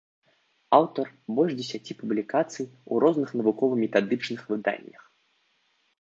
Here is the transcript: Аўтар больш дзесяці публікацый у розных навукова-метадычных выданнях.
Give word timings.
Аўтар 0.77 1.05
больш 1.39 1.51
дзесяці 1.59 1.97
публікацый 2.01 2.67
у 2.71 2.93
розных 3.07 3.29
навукова-метадычных 3.43 4.41
выданнях. 4.55 5.01